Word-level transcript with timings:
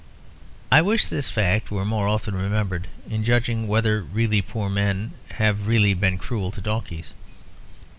I 0.71 0.81
wish 0.81 1.05
this 1.05 1.29
fact 1.29 1.69
were 1.69 1.85
more 1.85 2.07
often 2.07 2.33
remembered, 2.33 2.87
in 3.07 3.23
judging 3.23 3.67
whether 3.67 4.01
really 4.01 4.41
poor 4.41 4.67
men 4.67 5.13
have 5.33 5.67
really 5.67 5.93
been 5.93 6.17
cruel 6.17 6.49
to 6.53 6.59
donkeys. 6.59 7.13